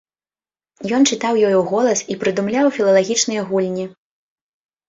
Ён 0.97 1.01
чытаў 1.15 1.33
ёй 1.49 1.55
уголас 1.61 1.99
і 2.13 2.17
прыдумляў 2.23 2.73
філалагічныя 2.79 3.41
гульні. 3.51 3.85